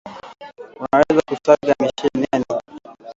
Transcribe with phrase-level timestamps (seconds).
[0.79, 2.45] unaweza kuSaga mashineni